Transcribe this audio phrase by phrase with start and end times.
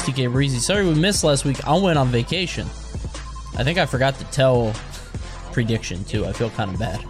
[0.00, 0.58] That's TK Breezy.
[0.58, 1.66] Sorry we missed last week.
[1.66, 2.66] I went on vacation.
[3.56, 4.72] I think I forgot to tell
[5.52, 6.24] prediction too.
[6.26, 7.00] I feel kind of bad.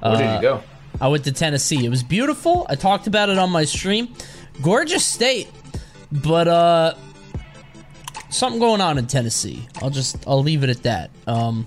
[0.00, 0.62] Where did you go?
[1.00, 1.84] I went to Tennessee.
[1.84, 2.66] It was beautiful.
[2.68, 4.14] I talked about it on my stream.
[4.60, 5.48] Gorgeous state,
[6.12, 6.94] but uh,
[8.28, 9.66] something going on in Tennessee.
[9.80, 11.10] I'll just I'll leave it at that.
[11.26, 11.66] Um,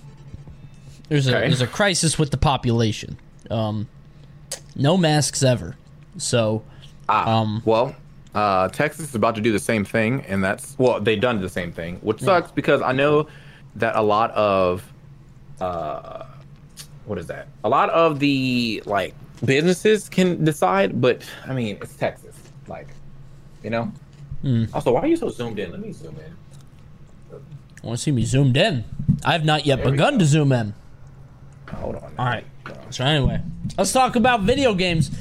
[1.10, 1.48] there's a Okay.
[1.48, 3.18] there's a crisis with the population.
[3.50, 3.88] Um,
[4.76, 5.76] no masks ever.
[6.18, 6.64] So
[7.10, 7.96] Ah, Um, well,
[8.36, 11.50] uh, Texas is about to do the same thing, and that's well, they've done the
[11.50, 13.28] same thing, which sucks because I know
[13.76, 14.84] that a lot of,
[15.62, 16.26] uh,
[17.06, 17.48] what is that?
[17.64, 19.14] A lot of the like
[19.46, 22.36] businesses can decide, but I mean, it's Texas,
[22.68, 22.88] like,
[23.64, 23.92] you know.
[24.42, 24.66] Hmm.
[24.74, 25.72] Also, why are you so zoomed in?
[25.72, 26.34] Let me zoom in.
[27.84, 28.84] I want to see me zoomed in?
[29.26, 30.74] I have not yet There begun to zoom in.
[31.70, 32.14] Hold on.
[32.18, 32.46] All right.
[32.90, 33.42] So anyway,
[33.78, 35.12] let's talk about video games.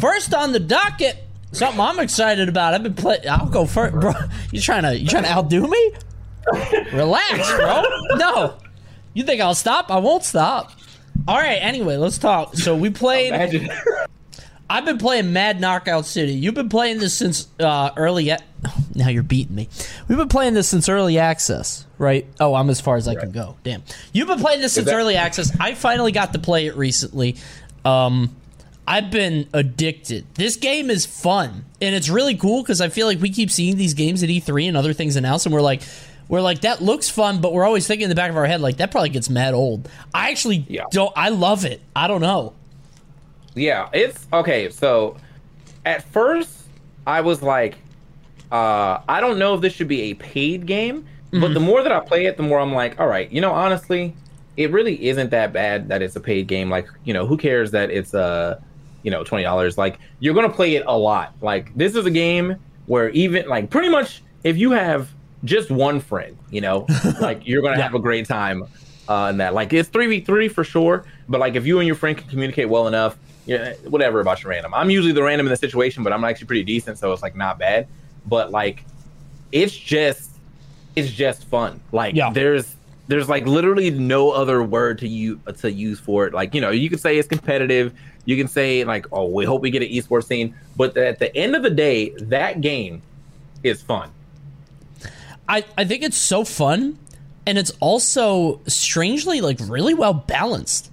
[0.00, 2.74] First on the docket, something I'm excited about.
[2.74, 3.28] I've been playing.
[3.28, 4.12] I'll go first, bro.
[4.52, 5.92] You trying to you trying to outdo me?
[6.92, 7.82] Relax, bro.
[8.16, 8.54] No,
[9.14, 9.90] you think I'll stop?
[9.90, 10.72] I won't stop.
[11.28, 11.58] All right.
[11.60, 12.54] Anyway, let's talk.
[12.56, 13.28] So we played.
[13.34, 13.68] Imagine.
[14.68, 16.32] I've been playing Mad Knockout City.
[16.32, 18.28] You've been playing this since uh, early.
[18.30, 18.38] A-
[18.94, 19.68] now you're beating me.
[20.06, 22.24] We've been playing this since early access, right?
[22.38, 23.56] Oh, I'm as far as I can go.
[23.64, 23.82] Damn.
[24.12, 25.50] You've been playing this since that- early access.
[25.58, 27.36] I finally got to play it recently.
[27.84, 28.34] Um,
[28.90, 30.26] I've been addicted.
[30.34, 33.76] This game is fun, and it's really cool because I feel like we keep seeing
[33.76, 35.82] these games at E3 and other things announced, and we're like.
[36.28, 38.60] We're like that looks fun, but we're always thinking in the back of our head
[38.60, 39.88] like that probably gets mad old.
[40.14, 40.84] I actually Yeah.
[40.92, 41.12] don't.
[41.16, 41.80] I love it.
[41.96, 42.52] I don't know.
[43.56, 44.70] Yeah, it's okay.
[44.70, 45.16] So
[45.84, 46.50] at first,
[47.04, 47.78] I was like,
[48.52, 51.90] uh, I don't know if this should be a paid game, but the more that
[51.90, 54.14] I play it, the more I'm like, all right, you know, honestly,
[54.56, 56.70] it really isn't that bad that it's a paid game.
[56.70, 58.60] Like, you know, who cares that it's uh,
[59.02, 59.76] you know, twenty dollars?
[59.78, 61.34] Like, you're gonna play it a lot.
[61.40, 62.56] Like, this is a game
[62.86, 65.10] where even like pretty much if you have
[65.44, 66.86] just one friend, you know,
[67.20, 68.64] like you're gonna have a great time
[69.08, 69.54] uh, in that.
[69.54, 72.28] Like, it's three v three for sure, but like if you and your friend can
[72.28, 73.16] communicate well enough,
[73.46, 74.72] yeah, whatever about your random.
[74.74, 77.34] I'm usually the random in the situation, but I'm actually pretty decent, so it's like
[77.36, 77.88] not bad.
[78.26, 78.84] But like,
[79.50, 80.30] it's just,
[80.94, 81.80] it's just fun.
[81.90, 82.30] Like, Yeah.
[82.32, 82.76] there's,
[83.10, 86.32] there's like literally no other word to you to use for it.
[86.32, 87.92] Like, you know, you can say it's competitive.
[88.24, 90.54] You can say like, oh, we hope we get an esports scene.
[90.76, 93.02] But at the end of the day, that game
[93.64, 94.10] is fun.
[95.48, 97.00] I, I think it's so fun
[97.46, 100.90] and it's also strangely like really well balanced.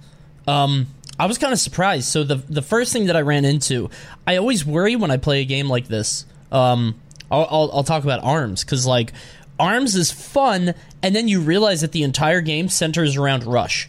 [0.48, 0.88] Um
[1.20, 2.06] I was kind of surprised.
[2.06, 3.90] So the the first thing that I ran into,
[4.26, 6.26] I always worry when I play a game like this.
[6.50, 7.00] Um
[7.30, 9.12] I'll I'll, I'll talk about arms cuz like
[9.58, 13.88] arms is fun and then you realize that the entire game centers around rush.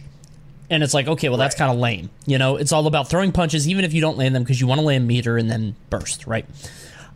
[0.68, 1.66] And it's like, okay, well, that's Right.
[1.66, 2.10] kind of lame.
[2.26, 4.66] You know, it's all about throwing punches, even if you don't land them, because you
[4.68, 6.46] want to land meter and then burst, right?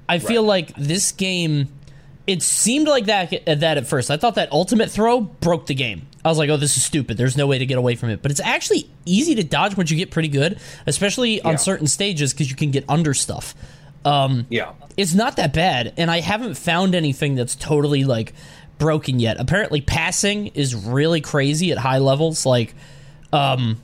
[0.09, 1.69] I feel like this game,
[2.27, 4.11] it seemed like that that at first.
[4.11, 6.06] I thought that ultimate throw broke the game.
[6.25, 7.17] I was like, oh, this is stupid.
[7.17, 8.23] There's no way to get away from it.
[8.23, 12.33] But it's actually easy to dodge once you get pretty good, especially on certain stages
[12.33, 13.55] because you can get under stuff.
[14.05, 14.73] Um, Yeah.
[14.96, 18.32] It's not that bad, and I haven't found anything that's totally like
[18.79, 19.38] broken yet.
[19.41, 22.44] Apparently, passing is really crazy at high levels.
[22.46, 22.75] Like,
[23.32, 23.81] um,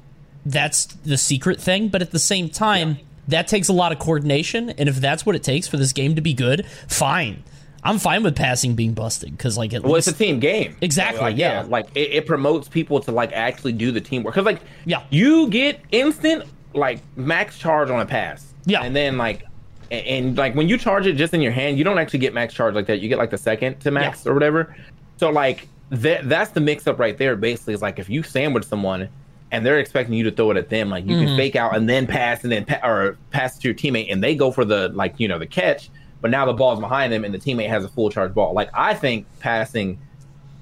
[0.46, 1.88] that's the secret thing.
[1.88, 2.98] But at the same time,
[3.28, 6.14] that takes a lot of coordination, and if that's what it takes for this game
[6.16, 7.42] to be good, fine.
[7.82, 10.76] I'm fine with passing being busted because, like, at Well, least it's a team game.
[10.82, 11.64] Exactly, Like, yeah.
[11.66, 14.34] Like it, it promotes people to like actually do the teamwork.
[14.34, 15.02] Cause like Yeah.
[15.08, 18.52] you get instant like max charge on a pass.
[18.66, 18.82] Yeah.
[18.82, 19.44] And then like
[19.90, 22.32] and, and, like when you charge it just in your hand, you don't actually get
[22.34, 23.00] max charge like that.
[23.00, 24.74] You get like the second to max or whatever.
[25.16, 27.36] So like that that's the mix up right there.
[27.36, 29.08] Basically, is like if you sandwich someone
[29.52, 31.26] and they're expecting you to throw it at them, like you Mm-hmm.
[31.26, 34.12] can fake out and then pass and then pa- or pass it to your teammate
[34.12, 35.90] and they go for the like you know the catch.
[36.20, 38.52] But now the ball's behind them and the teammate has a full charge ball.
[38.52, 39.98] Like I think passing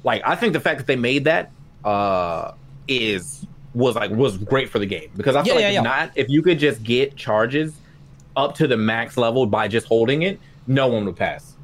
[0.04, 1.50] like I think the fact that they made that
[1.84, 2.52] uh
[2.88, 5.74] is was like was great for the game because I feel Yeah, like yeah, if
[5.74, 5.82] yeah.
[5.82, 7.74] not if you could just get charges
[8.38, 11.56] up to the max level by just holding it, no one would pass.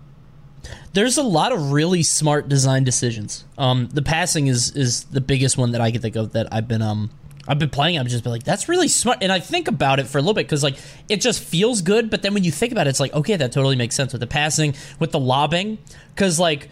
[0.93, 3.45] there's a lot of really smart design decisions.
[3.59, 6.69] Um, the passing is is the biggest one that I can think of that I've
[6.69, 7.11] been um
[7.47, 7.99] I've been playing.
[7.99, 10.35] I've just been like, that's really smart, and I think about it for a little
[10.35, 10.79] bit because like
[11.09, 12.09] it just feels good.
[12.11, 14.21] But then when you think about it, it's like, okay, that totally makes sense with
[14.21, 15.79] the passing, with the lobbing,
[16.15, 16.71] because like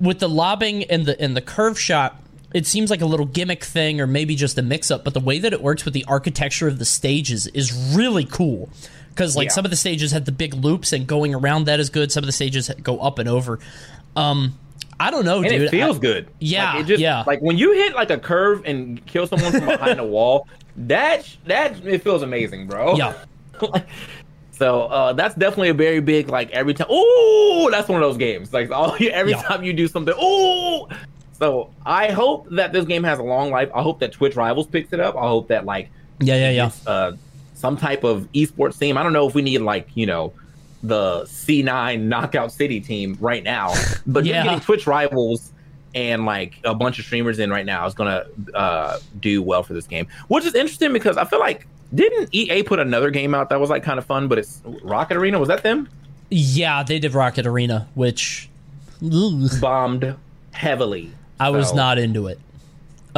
[0.00, 2.20] with the lobbing and the and the curve shot.
[2.54, 5.04] It seems like a little gimmick thing, or maybe just a mix-up.
[5.04, 8.70] But the way that it works with the architecture of the stages is really cool.
[9.18, 9.52] Because like Yeah.
[9.54, 12.12] some of the stages have the big loops, and going around that is good.
[12.12, 13.58] Some of the stages go up and over.
[14.14, 14.56] Um,
[15.00, 15.62] I don't know, And dude.
[15.62, 16.28] it feels I- good.
[16.38, 17.24] Yeah, Like, it just, yeah.
[17.26, 21.28] Like when you hit like a curve and kill someone from behind a wall, that
[21.46, 22.94] that it feels amazing, bro.
[22.96, 23.14] Yeah.
[24.52, 26.86] so uh, that's definitely a very big like every time.
[26.88, 28.52] Oh, that's one of those games.
[28.52, 29.42] Like all every Yeah.
[29.42, 30.14] time you do something.
[30.16, 30.88] Oh.
[31.32, 33.70] So I hope that this game has a long life.
[33.74, 35.16] I hope that Twitch Rivals picks it up.
[35.16, 36.70] I hope that like Yeah, yeah, yeah.
[36.92, 37.12] uh,
[37.58, 38.96] some type of esports team.
[38.96, 40.32] I don't know if we need like you know
[40.82, 43.74] the C9 Knockout City team right now,
[44.06, 44.44] but Yeah.
[44.44, 45.52] getting Twitch rivals
[45.94, 48.24] and like a bunch of streamers in right now is gonna
[48.54, 50.06] uh, do well for this game.
[50.28, 53.70] Which is interesting because I feel like didn't EA put another game out that was
[53.70, 55.38] like kind of fun, but it's Rocket Arena.
[55.38, 55.88] Was that them?
[56.30, 58.48] Yeah, they did Rocket Arena, which
[59.04, 60.14] Ugh, Bombed
[60.52, 61.10] heavily.
[61.40, 62.38] I was not into it.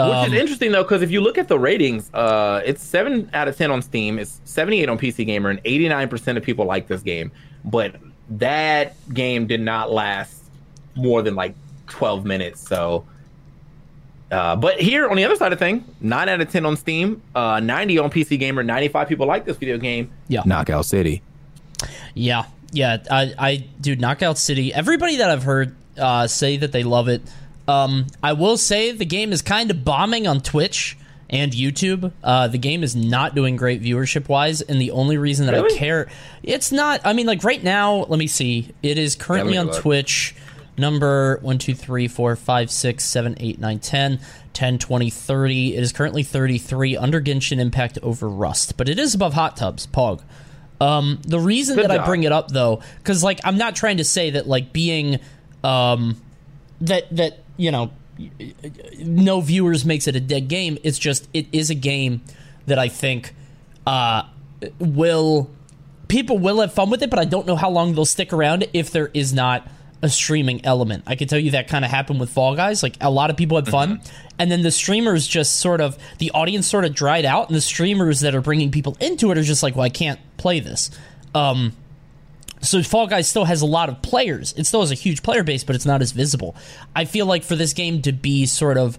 [0.09, 3.29] Which Um, is interesting though, because if you look at the ratings, uh, it's seven
[3.35, 6.65] out of ten on Steam, it's seventy-eight on PC Gamer, and eighty-nine percent of people
[6.65, 7.31] like this game.
[7.65, 7.97] But
[8.31, 10.43] that game did not last
[10.95, 11.55] more than like
[11.89, 12.67] twelve minutes.
[12.67, 13.05] So,
[14.31, 17.21] uh, but here on the other side of thing, nine out of ten on Steam,
[17.35, 20.11] uh, ninety on PC Gamer, ninety-five people like this video game.
[20.29, 20.43] Yeah.
[20.47, 21.23] Knockout City.
[22.15, 22.99] Yeah, yeah.
[23.11, 24.73] I, I, dude, Knockout City.
[24.73, 27.23] Everybody that I've heard uh, say that they love it.
[27.71, 30.97] Um, I will say the game is kind of bombing on Twitch
[31.29, 32.13] and YouTube.
[32.23, 35.69] Uh, the game is not doing great viewership wise, and the only reason that I
[35.69, 36.09] care,
[36.43, 37.01] it's not.
[37.05, 38.75] I mean, like right now, let me see.
[38.83, 39.71] It is currently me on.
[39.71, 40.35] Twitch.
[40.79, 44.21] Number 1, 2, 3, 4, 5, 6, 7, 8, 9, 10,
[44.55, 45.77] 10, 20, 30.
[45.77, 49.87] It is currently 33 under Genshin Impact over Rust, but it is above Hot Tubs,
[49.87, 50.23] Pog.
[50.81, 53.99] Um, the reason Good that I bring it up though, because like I'm not trying
[53.99, 55.19] to say that like being,
[55.63, 56.17] um,
[56.81, 57.91] that that you know,
[58.99, 60.79] no viewers makes it a dead game.
[60.83, 62.23] It's just it is a game
[62.67, 63.35] that I think
[63.87, 64.23] uh,
[64.79, 65.51] will
[66.09, 68.67] people will have fun with it, but I don't know how long they'll stick around
[68.73, 69.69] if there is not
[70.03, 71.05] a streaming element.
[71.07, 72.83] I can tell you that kind of happened with Fall Guys.
[72.83, 74.01] Like a lot of people had fun,
[74.39, 77.61] and then the streamers just sort of the audience sort of dried out, and the
[77.61, 80.91] streamers that are bringing people into it are just like, well, I can't play this.
[81.35, 81.75] Um,
[82.61, 84.53] so Fall Guys still has a lot of players.
[84.57, 86.57] It still has a huge player base, but it's not as visible.
[86.95, 88.99] I feel like for this game to be sort of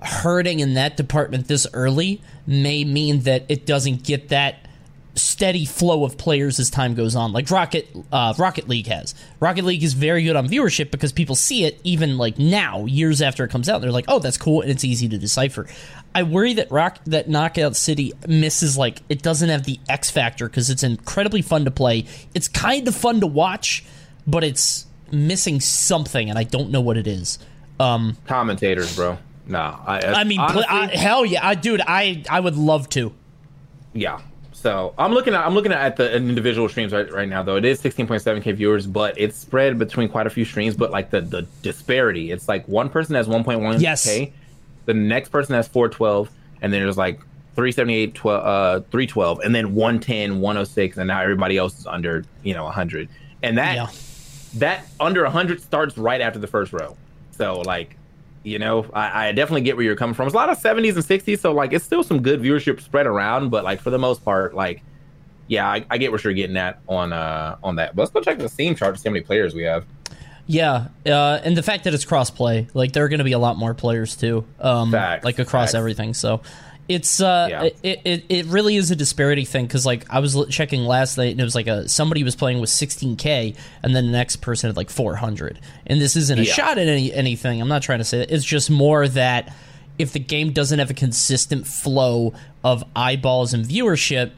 [0.00, 4.66] hurting in that department this early may mean that it doesn't get that
[5.14, 9.14] steady flow of players as time goes on, like Rocket uh, Rocket League has.
[9.40, 13.20] Rocket League is very good on viewership because people see it even like now, years
[13.20, 13.80] after it comes out.
[13.80, 15.66] They're like, "Oh, that's cool," and it's easy to decipher.
[16.14, 20.48] I worry that Rock that Knockout City misses like it doesn't have the X factor
[20.48, 22.06] because it's incredibly fun to play.
[22.34, 23.84] It's kind of fun to watch,
[24.26, 27.38] but it's missing something, and I don't know what it is.
[27.78, 29.18] Um, Commentators, bro.
[29.46, 30.00] Nah, I.
[30.00, 33.12] I mean, honestly- I, hell yeah, I, dude, I I would love to.
[33.92, 34.20] Yeah.
[34.52, 37.56] So I'm looking at I'm looking at the individual streams right, right now though.
[37.56, 40.74] It is 16.7k viewers, but it's spread between quite a few streams.
[40.76, 44.06] But like the the disparity, it's like one person has 1.1k, Yes.
[44.92, 46.30] The next person has 412,
[46.62, 47.20] and then there's like
[47.56, 52.54] 378, 12, uh, 312, and then 110, 106, and now everybody else is under, you
[52.54, 53.08] know, 100.
[53.42, 53.86] And that Yeah.
[54.54, 56.96] that under 100 starts right after the first row.
[57.30, 57.96] So like,
[58.42, 60.26] you know, I, I definitely get where you're coming from.
[60.26, 63.06] It's a lot of 70s and 60s, so like it's still some good viewership spread
[63.06, 64.82] around, but like for the most part, like,
[65.46, 67.94] yeah, I, I get what you're getting at on uh on that.
[67.96, 69.84] But let's go check the Steam chart to see how many players we have.
[70.52, 73.38] Yeah, uh, and the fact that it's cross-play, like there are going to be a
[73.38, 75.74] lot more players too, um, Facts, like across facts.
[75.76, 76.12] everything.
[76.12, 76.40] So
[76.88, 77.62] it's uh, Yeah.
[77.84, 81.30] it, it it really is a disparity thing because like I was checking last night
[81.30, 83.54] and it was like a somebody was playing with 16k
[83.84, 86.52] and then the next person had like 400, and this isn't a Yeah.
[86.52, 87.60] shot at any anything.
[87.60, 88.32] I'm not trying to say that.
[88.34, 89.54] It's just more that
[89.98, 94.32] if the game doesn't have a consistent flow of eyeballs and viewership,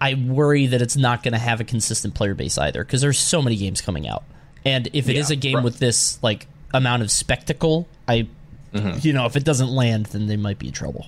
[0.00, 3.18] I worry that it's not going to have a consistent player base either because there's
[3.18, 4.24] so many games coming out.
[4.64, 5.64] And if it Yeah, is a game right.
[5.64, 8.28] with this like amount of spectacle, I,
[8.72, 8.98] Mm-hmm.
[9.02, 11.06] you know, if it doesn't land, then they might be in trouble.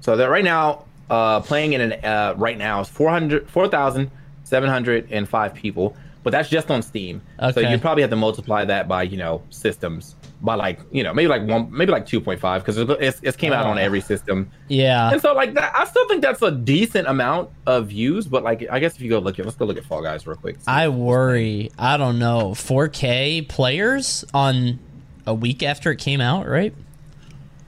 [0.00, 5.96] So that right now, uh, playing in an uh, right now is 400, 4,705 people,
[6.22, 7.22] but that's just on Steam.
[7.52, 11.12] So you probably have to multiply that by you know systems by like you know
[11.12, 13.80] maybe like one maybe like 2.5 because it's, it's came out on Ah.
[13.80, 14.50] every system.
[14.68, 18.26] Yeah, And so like that, I still think that's a decent amount of views.
[18.28, 20.26] But like I guess if you go look at let's go look at Fall Guys
[20.26, 20.56] real quick.
[20.66, 21.70] I worry.
[21.78, 22.50] I don't know.
[22.52, 24.78] 4K players on
[25.26, 26.72] a week after it came out, right?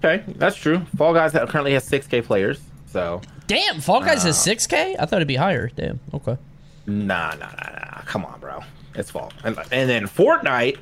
[0.03, 0.81] okay, that's true.
[0.97, 2.61] Fall Guys currently has 6k players.
[2.87, 4.29] So Damn, Fall Guys Uh.
[4.29, 4.95] has 6K.
[4.99, 5.71] I thought it'd be higher.
[5.75, 5.99] Damn.
[6.15, 6.37] Okay.
[6.87, 8.01] Nah, nah, nah, nah.
[8.07, 8.61] Come on, bro.
[8.95, 9.33] It's fall.
[9.45, 10.79] And, and then Fortnite.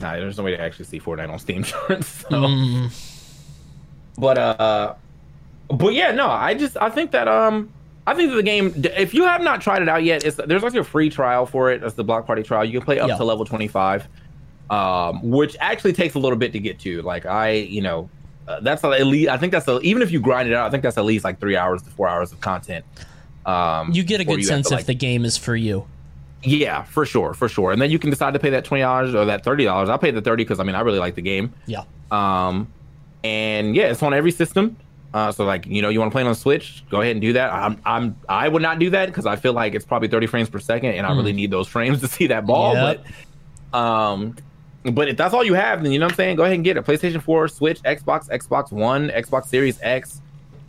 [0.00, 2.06] Nah, there's no way to actually see Fortnite on Steam charts.
[2.08, 2.28] So.
[2.30, 3.08] Mm.
[4.18, 4.94] But uh,
[5.68, 6.28] but yeah, no.
[6.28, 7.70] I just I think that um,
[8.06, 8.72] I think that the game.
[8.96, 11.70] If you have not tried it out yet, it's there's actually a free trial for
[11.72, 11.80] it.
[11.80, 12.64] That's the Block Party trial.
[12.64, 13.16] You can play up Yeah.
[13.16, 14.06] to level 25,
[14.70, 17.02] um, which actually takes a little bit to get to.
[17.02, 18.08] Like I, you know.
[18.48, 19.30] Uh, that's at least.
[19.30, 20.66] I think that's a, even if you grind it out.
[20.66, 22.84] I think that's at least like three hours to four hours of content.
[23.46, 25.86] Um, You get a good sense to, if the game is for you.
[26.42, 27.72] Yeah, for sure, for sure.
[27.72, 29.88] And then you can decide to pay that twenty dollars or that thirty dollars.
[29.88, 31.52] I paid the thirty because I mean I really like the game.
[31.66, 31.84] Yeah.
[32.10, 32.72] Um,
[33.24, 34.76] and yeah, it's on every system.
[35.14, 37.20] Uh, so like you know you want to play it on Switch, go ahead and
[37.20, 37.52] do that.
[37.52, 40.48] I'm I'm I would not do that because I feel like it's probably thirty frames
[40.48, 42.74] per second, and I really need those frames to see that ball.
[42.74, 43.04] Yep.
[43.72, 44.36] But um,
[44.84, 46.36] but if that's all you have, then you know what I'm saying.
[46.36, 46.84] Go ahead and get it.
[46.84, 50.22] PlayStation Four, Switch, Xbox, Xbox One, Xbox Series X,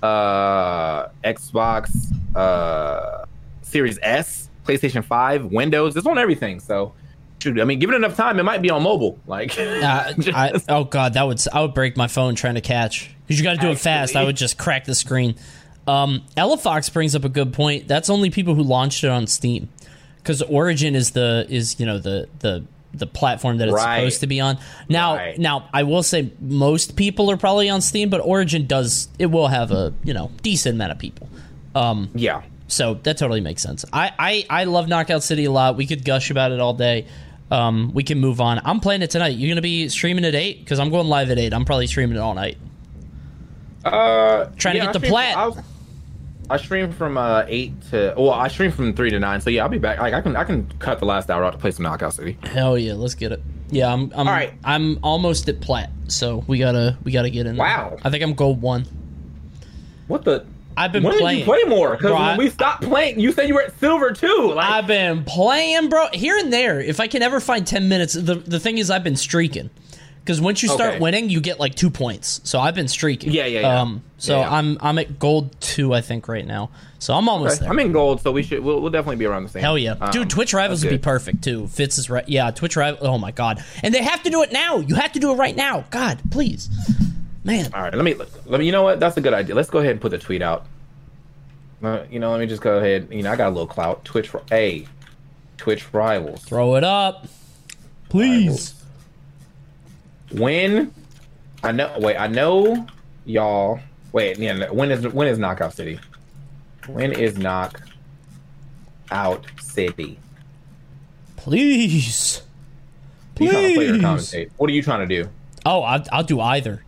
[0.04, 3.26] uh, Xbox uh,
[3.62, 5.96] Series S, PlayStation Five, Windows.
[5.96, 6.60] It's on everything.
[6.60, 6.94] So.
[7.42, 9.20] Shoot, I mean, give it enough time, it might be on mobile.
[9.28, 13.14] Like, Uh, I, oh god, that would I would break my phone trying to catch
[13.28, 14.16] because you got to do it fast.
[14.16, 15.36] I would just crack the screen.
[15.86, 17.90] Um, Ella Fox brings up a good point.
[17.90, 19.68] That's only people who launched it on Steam
[20.20, 23.98] because Origin is the is you know the the the platform that it's Right.
[23.98, 24.58] supposed to be on.
[24.88, 25.38] Now, Right.
[25.38, 29.48] now I will say most people are probably on Steam, but Origin does it will
[29.50, 31.28] have a you know decent amount of people.
[31.76, 33.86] Um, yeah, so that totally makes sense.
[33.92, 35.78] I, I, I love Knockout City a lot.
[35.78, 37.08] We could gush about it all day.
[37.52, 38.62] Um, we can move on.
[38.64, 39.36] I'm playing it tonight.
[39.36, 41.54] You're gonna be streaming at eight because I'm going live at eight.
[41.54, 42.58] I'm probably streaming it all night.
[43.86, 45.64] Uh, Trying to get I the plat.
[46.50, 49.42] I, stream from uh eight to well, I stream from three to nine.
[49.42, 50.00] So yeah, I'll be back.
[50.00, 52.38] Like I can I can cut the last hour out to play some Knockout City.
[52.44, 53.42] Hell yeah, let's get it.
[53.70, 54.12] Yeah, I'm.
[54.16, 54.54] I'm All right.
[54.64, 57.56] I'm almost at plat, so we gotta we gotta get in.
[57.56, 57.66] there.
[57.66, 57.98] Wow.
[58.04, 58.86] I think I'm gold one.
[60.08, 60.46] What the?
[60.78, 61.40] I've been when playing.
[61.40, 61.92] did you play more?
[61.96, 64.54] Because when we stopped playing, you said you were at silver too.
[64.56, 66.80] Like I've been playing, bro, here and there.
[66.82, 69.70] If I can ever find ten minutes, the the thing is, I've been streaking.
[70.20, 71.00] Because once you start Okay.
[71.00, 72.40] winning, you get like two points.
[72.46, 73.34] So I've been streaking.
[73.34, 73.82] Yeah, yeah, yeah.
[73.82, 74.56] Um, so Yeah, yeah.
[74.56, 76.70] I'm I'm at gold two, I think, right now.
[76.98, 77.70] So I'm almost Okay, there.
[77.70, 79.62] I'm in gold, so we should we'll, we'll definitely be around the same.
[79.64, 80.30] Hell yeah, Um, dude!
[80.30, 81.68] Twitch rivals would be perfect too.
[81.68, 82.24] Fitz is right.
[82.30, 83.06] Yeah, Twitch rival.
[83.06, 83.62] Oh my god!
[83.84, 84.78] And they have to do it now.
[84.78, 85.84] You have to do it right now.
[85.90, 86.70] God, please,
[87.44, 87.70] man.
[87.74, 88.66] All right, let me let me.
[88.66, 89.00] You know what?
[89.00, 89.56] That's a good idea.
[89.56, 90.66] Let's go ahead and put the tweet out.
[91.84, 93.08] Uh, you know, let me just go ahead.
[93.12, 94.06] You know, I got a little clout.
[94.06, 94.88] Twitch, hey,
[95.58, 96.44] Twitch rivals.
[96.44, 97.28] Throw it up,
[98.10, 98.74] please.
[100.32, 100.94] When
[101.64, 102.88] I know, wait, I know
[103.26, 103.80] y'all.
[104.14, 106.00] Wait, yeah, when is when is Knockout City?
[106.88, 107.82] When is Knock
[109.12, 110.20] Out City?
[111.38, 112.42] Please,
[113.40, 114.52] You trying to play or please.
[114.58, 115.30] What are you trying to do?
[115.66, 116.84] Oh, I'll, I'll do either.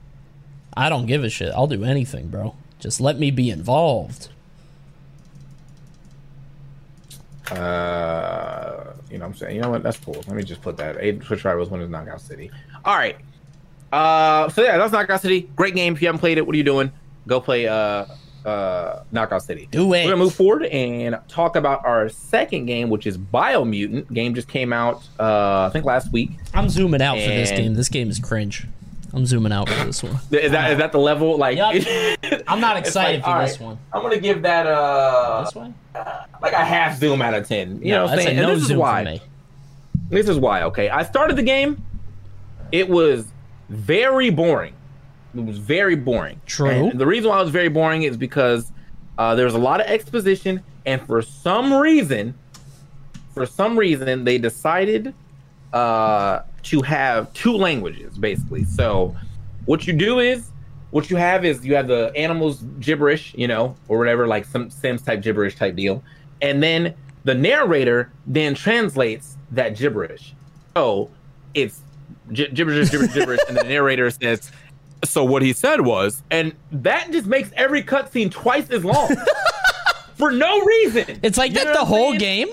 [0.77, 1.51] I don't give a shit.
[1.53, 2.55] I'll do anything, bro.
[2.79, 4.29] Just let me be involved.
[7.51, 9.55] Uh, you know what I'm saying?
[9.55, 9.83] You know what?
[9.83, 10.15] That's cool.
[10.15, 10.97] Let me just put that.
[10.99, 12.51] Eight Twitch rivals when is Knockout City.
[12.83, 13.17] All right.
[13.93, 15.49] Uh, so yeah, that's Knockout City.
[15.55, 15.93] Great game.
[15.93, 16.91] If you haven't played it, what are you doing?
[17.27, 18.05] Go play uh
[18.45, 19.67] uh Knockout City.
[19.71, 20.05] Do it.
[20.05, 24.11] We're gonna move forward and talk about our second game, which is Biomutant.
[24.13, 26.31] Game just came out uh I think last week.
[26.53, 27.75] I'm zooming out for this game.
[27.75, 28.67] This game is cringe.
[29.13, 30.15] I'm zooming out for this one.
[30.31, 31.37] Is that is that the level?
[31.37, 31.75] Like, Yup.
[32.47, 33.77] I'm not excited like, for all this one.
[33.93, 35.73] I'm gonna give that uh This one?
[36.41, 37.81] like a half zoom out of ten.
[37.81, 38.37] You know what I'm saying?
[38.37, 39.21] And no this is why.
[40.09, 40.63] This is why.
[40.63, 41.83] Okay, I started the game.
[42.71, 43.27] It was
[43.69, 44.73] very boring.
[45.35, 46.41] It was very boring.
[46.45, 46.69] True.
[46.69, 48.71] And the reason why it was very boring is because
[49.17, 52.35] uh, there was a lot of exposition, and for some reason,
[53.33, 55.13] for some reason, they decided
[55.73, 58.63] uh, to have two languages basically.
[58.65, 59.15] So,
[59.65, 60.51] what you do is,
[60.91, 64.69] what you have is you have the animals gibberish, you know, or whatever, like some
[64.69, 66.03] Sims type gibberish type deal,
[66.41, 66.93] and then
[67.23, 70.33] the narrator then translates that gibberish.
[70.75, 71.09] So
[71.53, 71.81] it's
[72.31, 74.51] gi- gibberish, gibberish, gibberish, and the narrator says,
[75.03, 79.09] "So what he said was," and that just makes every cutscene twice as long
[80.15, 81.19] for no reason.
[81.23, 82.19] It's like You that the whole saying?
[82.19, 82.47] game.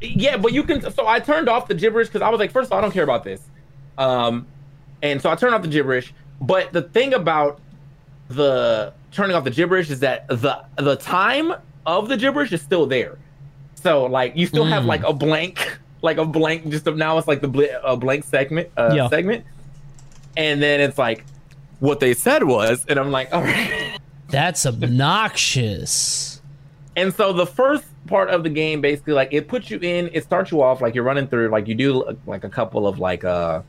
[0.00, 0.90] Yeah, but you can.
[0.92, 2.92] So I turned off the gibberish because I was like, first of all, I don't
[2.92, 3.40] care about this.
[3.96, 4.46] Um,
[5.02, 6.12] and so I turned off the gibberish.
[6.40, 7.60] But the thing about
[8.28, 11.52] the turning off the gibberish is that the the time
[11.86, 13.18] of the gibberish is still there.
[13.74, 14.86] So like you still have Mm.
[14.86, 16.68] like a blank, like a blank.
[16.68, 19.08] Just now it's like the bl- a blank segment uh, Yeah.
[19.08, 19.44] segment,
[20.36, 21.24] and then it's like
[21.80, 23.98] what they said was, and I'm like, all right.
[24.28, 26.40] That's obnoxious.
[26.96, 30.24] And so the first part of the game, basically, like it puts you in, it
[30.24, 33.24] starts you off like you're running through, like you do like a couple of like
[33.24, 33.62] uh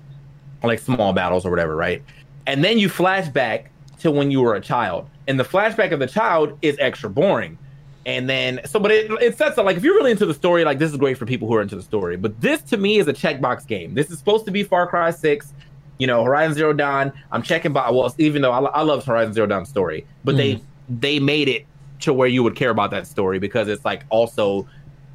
[0.63, 2.03] like small battles or whatever, right?
[2.47, 5.99] And then you flash back to when you were a child, and the flashback of
[5.99, 7.57] the child is extra boring.
[8.05, 10.63] And then so, but it it sets up like if you're really into the story,
[10.63, 12.17] like this is great for people who are into the story.
[12.17, 13.93] But this to me is a checkbox game.
[13.93, 15.53] This is supposed to be Far Cry Six.
[15.99, 17.11] You know, Horizon Zero Dawn.
[17.31, 17.89] I'm checking by.
[17.91, 21.65] Well, even though I, I love Horizon Zero Dawn story, but they they made it
[22.01, 24.67] to where you would care about that story because it's like also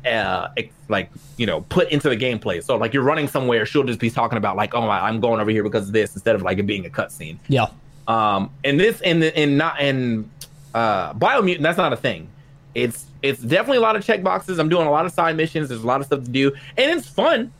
[0.07, 2.62] uh ex- like you know put into the gameplay.
[2.62, 5.41] So like you're running somewhere she'll just be talking about like oh I- i'm going
[5.41, 7.38] over here because of this instead of like it being a cutscene.
[7.49, 7.67] Yeah.
[8.07, 10.29] um and this and the and not and
[10.75, 12.29] uh biomutant that's not a thing.
[12.75, 15.69] It's it's definitely a lot of check boxes i'm doing a lot of side missions.
[15.71, 16.53] There's a lot of stuff to do.
[16.76, 17.51] And it's fun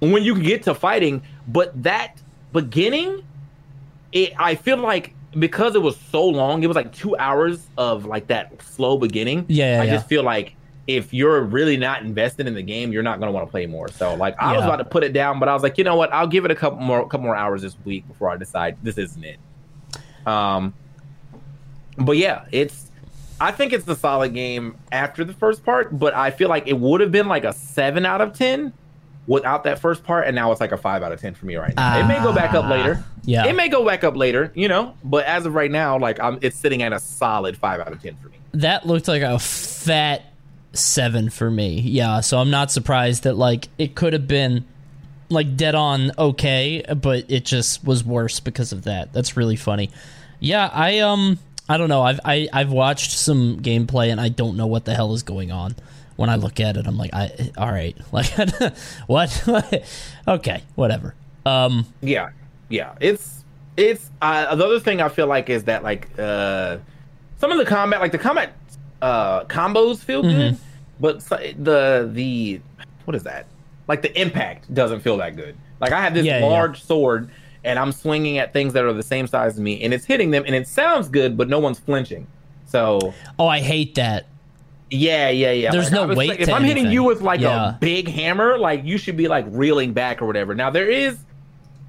[0.00, 2.18] when you get to fighting but that
[2.52, 3.24] beginning
[4.12, 8.04] it i feel like because it was so long it was like two hours of
[8.06, 9.94] like that slow beginning Yeah, yeah, i yeah.
[9.94, 10.54] just feel like
[10.86, 13.64] if you're really not invested in the game you're not going to want to play
[13.66, 13.88] more.
[13.88, 15.96] So like i was about to put it down but i was like you know
[15.96, 16.12] what?
[16.12, 18.98] I'll give it a couple more couple more hours this week before i decide this
[18.98, 19.38] isn't it.
[20.26, 20.74] Um
[21.96, 22.90] but yeah it's
[23.40, 26.78] i think it's a solid game after the first part but i feel like it
[26.78, 28.72] would have been like a 7 out of 10
[29.26, 31.56] without that first part and now it's like a 5 out of 10 for me
[31.56, 33.46] right now it may go back up Ah, later yeah.
[33.46, 36.38] it may go back up later you know but as of right now like i'm
[36.42, 39.38] it's sitting at a solid 5 out of 10 for me That looked like a
[39.38, 40.22] fat
[40.72, 41.78] seven for me.
[41.80, 44.64] Yeah, so I'm not surprised that like it could have been
[45.28, 49.12] like dead on okay, but it just was worse because of that.
[49.12, 49.90] That's really funny.
[50.40, 52.02] Yeah, I um I don't know.
[52.02, 55.52] I've I, I've watched some gameplay and I don't know what the hell is going
[55.52, 55.76] on.
[56.16, 58.26] When I look at it, I'm like, I all right, like
[59.06, 59.44] what?
[60.28, 61.14] okay, whatever.
[61.46, 62.30] Um, Yeah,
[62.68, 62.94] yeah.
[63.00, 63.44] It's
[63.76, 66.78] it's uh, the other thing I feel like is that like uh
[67.38, 68.52] some of the combat, like the combat
[69.02, 70.56] uh combos feel good,
[71.00, 72.60] but so- the the
[73.04, 73.46] what is that?
[73.88, 75.56] Like the impact doesn't feel that good.
[75.80, 76.46] Like I have this Yeah, yeah.
[76.46, 77.28] large sword
[77.64, 80.30] and I'm swinging at things that are the same size as me, and it's hitting
[80.30, 82.26] them, and it sounds good, but no one's flinching.
[82.66, 84.26] So oh, I hate that.
[84.90, 85.70] Yeah, yeah, yeah.
[85.70, 87.70] There's Like, no was weight like, If I'm hitting you with like Yeah.
[87.70, 90.54] a big hammer, like you should be like reeling back or whatever.
[90.54, 91.18] Now there is,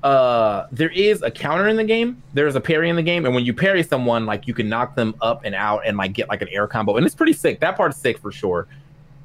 [0.03, 2.21] uh, there is a counter in the game.
[2.33, 4.95] There's a parry in the game, and when you parry someone, like you can knock
[4.95, 7.59] them up and out and like get like an air combo, and it's pretty sick.
[7.59, 8.67] That part's sick for sure.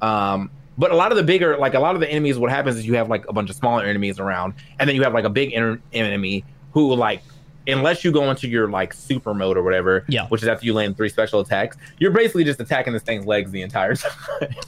[0.01, 2.77] Um, but a lot of the bigger, like a lot of the enemies, what happens
[2.77, 5.25] is you have like a bunch of smaller enemies around, and then you have like
[5.25, 7.21] a big inter- enemy who like.
[7.67, 10.27] Unless you go into your like super mode or whatever, Yeah.
[10.27, 13.51] which is after you land three special attacks, you're basically just attacking this thing's legs
[13.51, 14.11] the entire time.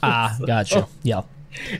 [0.02, 0.86] Ah, gotcha.
[1.02, 1.22] Yeah.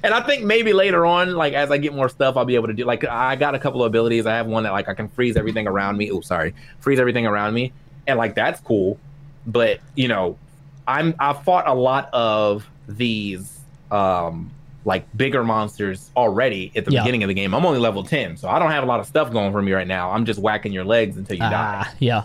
[0.04, 2.68] And I think maybe later on, like as I get more stuff, I'll be able
[2.68, 2.84] to do.
[2.84, 4.24] Like I got a couple of abilities.
[4.26, 6.10] I have one that like I can freeze everything around me.
[6.12, 7.72] Oh, sorry, freeze everything around me,
[8.06, 8.98] and like that's cool.
[9.46, 10.38] But you know,
[10.86, 13.58] I'm I've fought a lot of these
[13.90, 14.50] um
[14.84, 17.00] like bigger monsters already at the Yeah.
[17.02, 17.54] beginning of the game.
[17.54, 19.72] I'm only level ten, so I don't have a lot of stuff going for me
[19.72, 20.10] right now.
[20.10, 21.84] I'm just whacking your legs until you die.
[21.86, 22.24] Ah, yeah.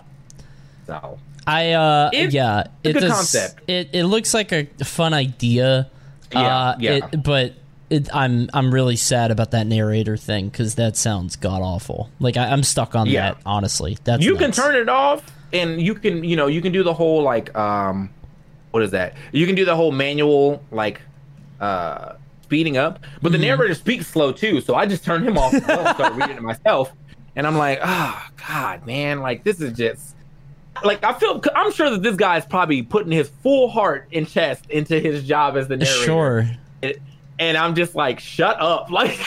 [0.87, 3.61] So I uh It's yeah, a it good does, concept.
[3.69, 5.89] It it looks like a fun idea.
[6.31, 7.07] Yeah, uh, yeah.
[7.11, 7.53] It, but
[7.89, 12.09] it, I'm I'm really sad about that narrator thing because that sounds god awful.
[12.19, 13.31] Like I, I'm stuck on Yeah.
[13.31, 13.37] that.
[13.45, 16.83] Honestly, that's you can turn it off and you can you know you can do
[16.83, 18.09] the whole like um
[18.71, 21.01] what is that you can do the whole manual like
[21.59, 22.13] uh
[22.49, 23.45] speeding up but the Mm-hmm.
[23.47, 26.91] narrator speaks slow too so i just turned him off and started reading it myself
[27.35, 30.13] and I'm like, oh god, man, like this is just
[30.83, 31.41] like I feel.
[31.55, 35.25] I'm sure that this guy is probably putting his full heart and chest into his
[35.25, 36.03] job as the narrator.
[36.03, 36.49] Sure.
[36.81, 37.01] It-
[37.37, 39.17] and I'm just like, shut up, like.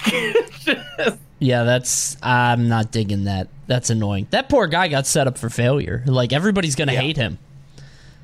[0.60, 3.48] just- Yeah, that's I'm not digging that.
[3.66, 4.26] That's annoying.
[4.30, 6.02] That poor guy got set up for failure.
[6.04, 7.00] Like everybody's gonna Yeah.
[7.00, 7.38] hate him.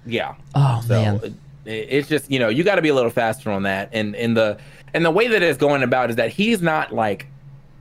[0.05, 0.35] yeah.
[0.55, 1.39] Oh So man.
[1.69, 4.17] It, it's just you know you got to be a little faster on that, and
[4.17, 4.59] and the
[4.95, 7.27] and the way that it's going about is that he's not like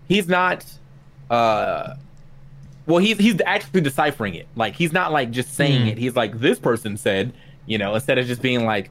[0.07, 0.65] he's not
[1.29, 1.95] uh
[2.85, 5.87] well he's he's actually deciphering it like he's not like just saying Hmm.
[5.89, 7.33] it he's like this person said
[7.65, 8.89] you know instead of just being like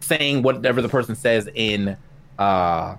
[0.00, 1.96] saying whatever the person says in
[2.38, 2.96] uh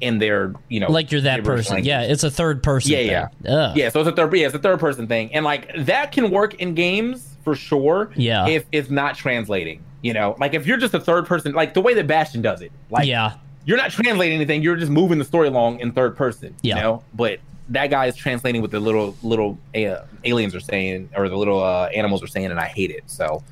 [0.00, 1.74] in their you know Like you're that person.
[1.74, 1.86] language.
[1.86, 2.90] Yeah, it's a third person.
[2.90, 3.52] Yeah, thing.
[3.52, 3.76] Ugh.
[3.76, 6.30] Yeah, so it's a third, yeah, it's a third person thing, and like that can
[6.32, 8.10] work in games for sure.
[8.16, 8.48] Yeah.
[8.48, 11.80] if it's not translating, you know, like if you're just a third person, like the
[11.80, 13.34] way that Bastion does it, like yeah.
[13.64, 16.76] you're not translating anything, you're just moving the story along in third person, Yeah.
[16.76, 17.04] you know.
[17.14, 21.36] But that guy is translating what the little little uh, aliens are saying or the
[21.36, 23.04] little uh, animals are saying, and I hate it.
[23.06, 23.42] So.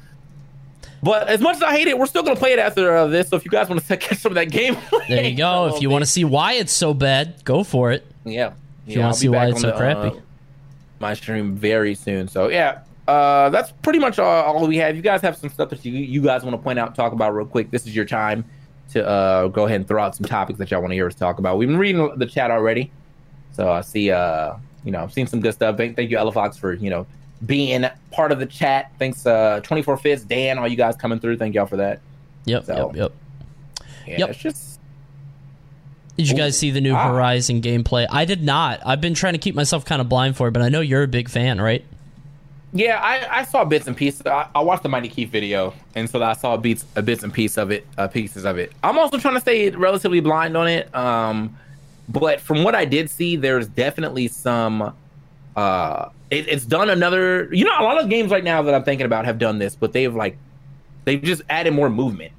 [1.02, 3.28] But as much as I hate it, we're still gonna play it after uh, this.
[3.30, 4.76] So if you guys want to catch some of that game,
[5.08, 5.74] There you go.
[5.74, 8.04] If you want to see why it's so bad, go for it.
[8.24, 8.52] yeah.
[8.86, 10.20] If you wanna see why it's so crappy.
[10.98, 12.26] my stream very soon.
[12.28, 12.80] So yeah,
[13.10, 14.96] uh, that's pretty much all, all we have.
[14.96, 17.34] You guys have some stuff that you you guys want to point out, talk about
[17.34, 17.70] real quick.
[17.70, 18.44] This is your time
[18.92, 21.14] to uh, go ahead and throw out some topics that y'all want to hear us
[21.14, 21.58] talk about.
[21.58, 22.90] We've been reading the chat already,
[23.52, 24.10] so I see.
[24.10, 25.76] Uh, you know, I've seen some good stuff.
[25.76, 27.06] Thank, thank you, Elefox, for you know
[27.46, 28.92] being part of the chat.
[28.98, 31.36] Thanks, uh, 24 Fits, Dan, all you guys coming through.
[31.38, 32.00] Thank y'all for that.
[32.46, 33.12] Yep, So- yep, yep.
[34.06, 34.28] Yeah, Yep.
[34.30, 34.80] it's just
[36.16, 37.12] Did you guys see the new Ah.
[37.12, 38.06] Horizon gameplay?
[38.10, 38.80] I did not.
[38.84, 41.02] I've been trying to keep myself kind of blind for it, but I know you're
[41.02, 41.84] a big fan, right?
[42.72, 44.22] Yeah, I, I saw bits and pieces.
[44.26, 47.32] I, I watched the Mighty Keef video, and so I saw bits, uh, bits and
[47.32, 48.72] piece of it, uh, pieces of it.
[48.84, 50.94] I'm also trying to stay relatively blind on it.
[50.94, 51.56] Um,
[52.08, 54.94] but from what I did see, there's definitely some.
[55.56, 57.52] Uh, it, it's done another.
[57.52, 59.74] You know, a lot of games right now that I'm thinking about have done this,
[59.74, 60.38] but they've like,
[61.04, 62.32] they've just added more movement,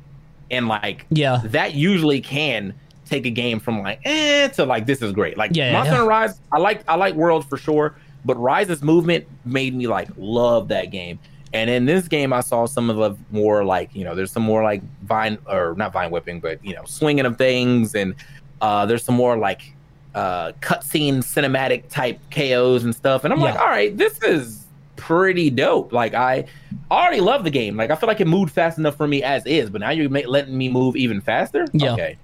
[0.49, 1.41] and like, Yeah.
[1.45, 2.73] that usually can
[3.05, 5.35] take a game from like eh to like this is great.
[5.37, 6.05] Like yeah, Monster yeah.
[6.07, 7.93] Rise, I like I like World for sure,
[8.25, 11.19] but Rise's movement made me like love that game.
[11.53, 14.43] And in this game, I saw some of the more like you know, there's some
[14.43, 18.15] more like vine or not vine whipping, but you know, swinging of things, and
[18.61, 19.73] uh, there's some more like
[20.15, 23.23] uh, cutscene cinematic type KOs and stuff.
[23.23, 25.91] And I'm like, all right, this is pretty dope.
[25.91, 26.45] Like I
[26.89, 27.75] already love the game.
[27.75, 30.09] Like I feel like it moved fast enough for me as is, but now you're
[30.09, 31.65] ma- letting me move even faster.
[31.73, 31.93] Yeah.
[31.93, 32.17] Okay.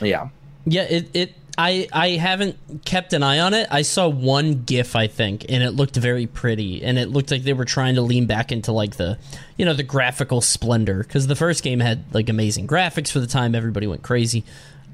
[0.00, 0.28] Yeah.
[0.66, 3.68] Yeah, it, it I I haven't kept an eye on it.
[3.70, 7.42] I saw one GIF, I think, and it looked very pretty, and it looked like
[7.44, 9.18] they were trying to lean back into like the,
[9.56, 13.26] you know, the graphical splendor because the first game had like amazing graphics for the
[13.26, 13.54] time.
[13.54, 14.44] Everybody went crazy.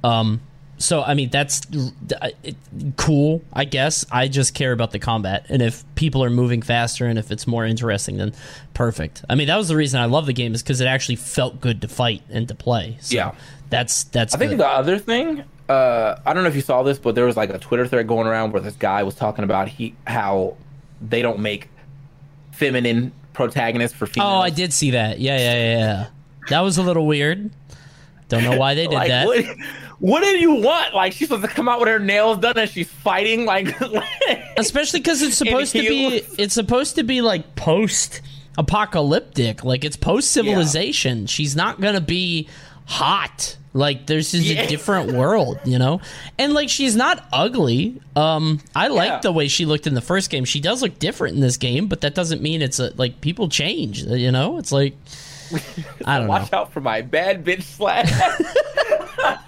[0.05, 0.41] Um,
[0.79, 1.61] so I mean that's
[2.21, 2.57] uh, it,
[2.97, 4.05] cool, I guess.
[4.11, 7.47] I just care about the combat, and if people are moving faster and if it's
[7.47, 8.33] more interesting, then
[8.75, 9.23] perfect.
[9.29, 11.61] I mean that was the reason I love the game is because it actually felt
[11.61, 12.97] good to fight and to play.
[13.01, 13.35] So Yeah.
[13.69, 14.35] that's that's.
[14.35, 14.61] I think good.
[14.61, 17.51] the other thing, uh, I don't know if you saw this, but there was like
[17.51, 20.57] a Twitter thread going around where this guy was talking about he how
[21.01, 21.69] they don't make
[22.51, 24.33] feminine protagonists for females.
[24.33, 25.21] Oh, I did see that.
[25.21, 26.07] Yeah, yeah, yeah, yeah.
[26.49, 27.53] That was a little weird.
[28.29, 29.27] Don't know why they did like, that.
[29.27, 29.45] What,
[30.01, 30.93] what did you want?
[30.93, 33.73] Like she's supposed to come out with her nails done and she's fighting like.
[34.57, 36.23] Especially because it's supposed to be.
[36.37, 38.23] It's supposed to be like post
[38.59, 39.63] apocalyptic.
[39.63, 41.27] Like it's post civilization.
[41.27, 42.49] She's not gonna be
[42.87, 43.57] hot.
[43.73, 44.63] Like there's just Yeah.
[44.63, 46.01] a different world, you know.
[46.39, 48.01] And like she's not ugly.
[48.17, 49.21] Um, I like Yeah.
[49.21, 50.45] the way she looked in the first game.
[50.45, 53.49] She does look different in this game, but that doesn't mean it's a, like people
[53.49, 54.03] change.
[54.03, 54.95] You know, it's like.
[56.05, 56.31] I don't know.
[56.31, 58.09] Watch out for my bad bitch slash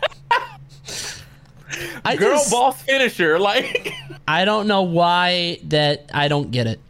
[2.05, 3.39] I girl just- boss finisher.
[3.39, 3.93] Like
[4.29, 6.81] I don't know why that I don't get it.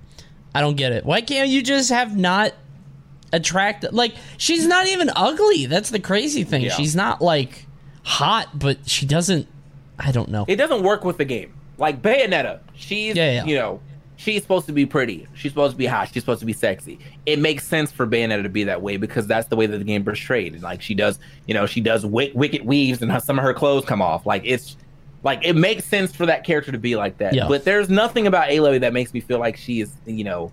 [0.55, 1.05] I don't get it.
[1.07, 2.53] Why can't you just have not
[3.33, 5.67] attracted like she's not even ugly.
[5.67, 6.63] That's the crazy thing.
[6.63, 6.73] Yeah.
[6.73, 7.67] She's not like
[8.05, 9.47] hot, but she doesn't
[9.99, 10.45] I don't know.
[10.49, 11.53] it doesn't work with the game.
[11.79, 13.45] Like Bayonetta, she's Yeah, yeah.
[13.45, 13.81] you know
[14.17, 15.27] she's supposed to be pretty.
[15.35, 16.11] She's supposed to be hot.
[16.13, 16.99] She's supposed to be sexy.
[17.27, 19.85] It makes sense for Bayonetta to be that way because that's the way that the
[19.85, 20.53] game portrayed.
[20.55, 23.45] And like she does, you know, she does wick, wicked weaves and her, some of
[23.45, 24.25] her clothes come off.
[24.25, 24.77] Like it's
[25.25, 27.35] like it makes sense for that character to be like that.
[27.35, 27.49] Yeah.
[27.49, 30.53] But there's nothing about Aloy that makes me feel like she is, you know,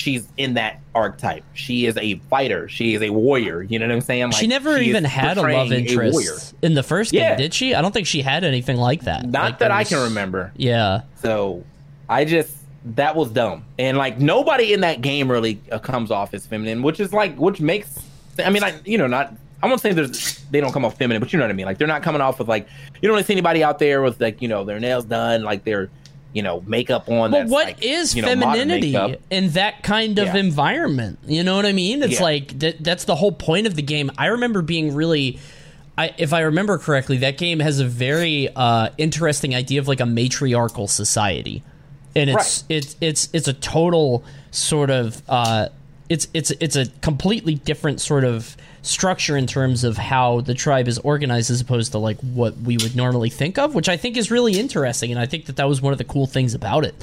[0.00, 1.44] she's in that archetype.
[1.54, 2.68] She is a fighter.
[2.68, 3.62] She is a warrior.
[3.62, 4.24] You know what I'm saying?
[4.24, 7.20] Like, she never is even had a love portraying a interest in the first game,
[7.22, 7.36] Yeah.
[7.36, 7.74] did she?
[7.74, 9.26] I don't think she had anything like that.
[9.26, 10.52] Not Like, that there I can remember.
[10.56, 11.02] Yeah.
[11.22, 11.64] So
[12.08, 12.56] I just
[12.96, 16.82] that was dumb, and like nobody in that game really uh, comes off as feminine,
[16.82, 18.00] which is like which makes.
[18.42, 19.34] I mean, I you know not.
[19.62, 21.66] I won't say there's they don't come off feminine, but you know what I mean.
[21.66, 22.66] Like they're not coming off with like
[23.02, 25.64] you don't really see anybody out there with like you know their nails done, like
[25.64, 25.90] they're
[26.32, 27.30] you know makeup on.
[27.30, 28.96] That's what like, is you know, femininity
[29.30, 30.36] in that kind of Yeah.
[30.36, 31.18] environment?
[31.26, 32.02] You know what I mean?
[32.02, 32.22] It's Yeah.
[32.22, 34.10] like that, that's the whole point of the game.
[34.18, 35.38] I remember being really.
[35.98, 40.00] I, if I remember correctly, that game has a very uh, interesting idea of like
[40.00, 41.62] a matriarchal society,
[42.16, 45.68] and it's it's it's it's a total sort of uh,
[46.08, 50.88] it's it's it's a completely different sort of structure in terms of how the tribe
[50.88, 54.16] is organized as opposed to like what we would normally think of, which I think
[54.16, 56.84] is really interesting, and I think that that was one of the cool things about
[56.84, 56.94] it.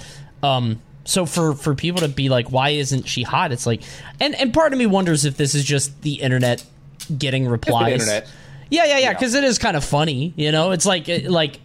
[0.44, 3.52] Um, so for for people to be like, why isn't she hot?
[3.52, 3.82] It's like,
[4.20, 6.63] and and part of me wonders if this is just the internet
[7.18, 7.94] getting replies.
[8.02, 8.28] internet.
[8.70, 9.13] Yeah, yeah, yeah.
[9.13, 10.72] Because it is kind of funny, you know.
[10.72, 11.60] It's like it, like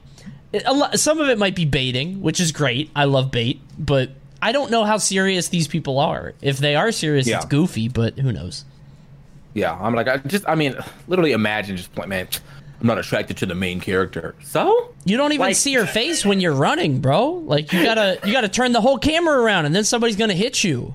[0.52, 2.90] it, a lot, some of it might be baiting, which is great.
[2.94, 6.34] I love bait, but I don't know how serious these people are.
[6.40, 7.38] If they are serious, Yeah.
[7.38, 8.64] it's goofy, but who knows?
[9.54, 10.74] Yeah, I'm like, I just, I mean,
[11.08, 12.26] literally imagine just like, man,
[12.80, 14.34] I'm not attracted to the main character.
[14.42, 17.30] So You don't even Like- see her face when you're running, bro.
[17.30, 20.64] Like you gotta you gotta turn the whole camera around, and then somebody's gonna hit
[20.64, 20.94] you.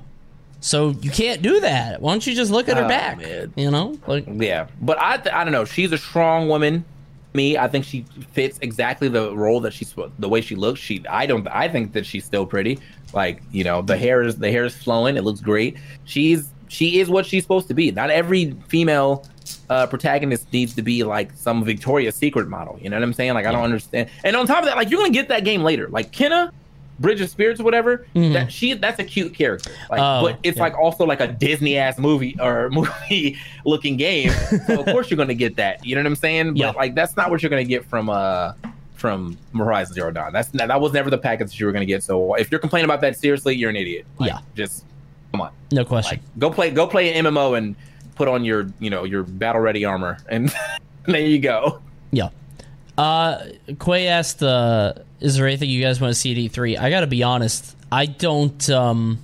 [0.60, 2.02] So you can't do that.
[2.02, 3.20] Why don't you just look at her Oh, back?
[3.20, 3.54] man.
[3.56, 5.66] You know, like yeah, but I, th- I don't know.
[5.66, 6.84] She's a strong woman.
[7.34, 10.80] Me, I think she fits exactly the role that she's the way she looks.
[10.80, 12.80] She, I don't, I think that she's still pretty.
[13.14, 15.16] Like you know, the hair is the hair is flowing.
[15.16, 15.78] It looks great.
[16.06, 17.92] She's she is what she's supposed to be.
[17.92, 19.26] Not every female
[19.70, 22.78] uh, protagonist needs to be like some Victoria's Secret model.
[22.82, 23.34] You know what I'm saying?
[23.34, 24.10] Like I don't understand.
[24.24, 25.88] And on top of that, like you're gonna get that game later.
[25.90, 26.52] Like Kena,
[27.00, 28.06] Bridge of Spirits or whatever.
[28.16, 29.72] That she that's a cute character.
[29.90, 30.64] Like, Oh, but it's yeah.
[30.64, 34.32] like also like a Disney ass movie or movie looking game.
[34.66, 35.86] So of course you're gonna get that.
[35.86, 36.54] You know what I'm saying?
[36.54, 36.72] But Yeah.
[36.72, 38.54] like that's not what you're gonna get from uh
[38.96, 40.34] from Horizon Zero Dawn.
[40.34, 42.04] That's that was never the package that you were gonna get.
[42.04, 44.06] So if you're complaining about that seriously, you're an idiot.
[44.18, 44.40] Like, Yeah.
[44.56, 44.84] Just
[45.32, 45.52] come on.
[45.72, 46.20] no question.
[46.40, 47.76] Go play go play an MMO and
[48.16, 50.54] put on your you know your battle ready armor and
[51.06, 51.82] there you go.
[52.12, 52.30] Yeah.
[52.98, 53.46] Uh,
[53.80, 57.02] Quay asked, uh, "Is there anything you guys want to see at E3?" I got
[57.02, 57.76] to be honest.
[57.92, 58.68] I don't.
[58.70, 59.20] Um,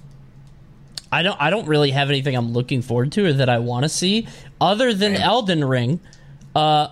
[1.11, 1.41] I don't.
[1.41, 4.27] I don't really have anything I'm looking forward to or that I want to see,
[4.61, 5.99] other than Elden Ring.
[6.55, 6.89] Uh,